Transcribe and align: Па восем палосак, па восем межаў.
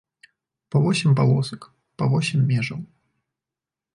Па 0.75 0.79
восем 0.85 1.11
палосак, 1.19 1.67
па 2.01 2.09
восем 2.13 2.39
межаў. 2.53 2.81